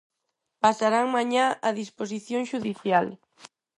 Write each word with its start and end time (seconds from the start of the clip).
Pasarán 0.63 1.07
mañá 1.15 1.45
a 1.67 1.69
disposición 1.81 2.41
xudicial. 2.51 3.07